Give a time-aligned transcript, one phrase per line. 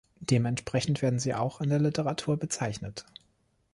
[0.21, 3.05] Dementsprechend werden sie auch in der Literatur bezeichnet.